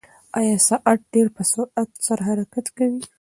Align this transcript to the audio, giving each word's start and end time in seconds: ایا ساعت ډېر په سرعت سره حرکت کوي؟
ایا 0.37 0.57
ساعت 0.69 0.99
ډېر 1.13 1.27
په 1.35 1.43
سرعت 1.53 1.89
سره 2.05 2.21
حرکت 2.29 2.65
کوي؟ 2.77 3.01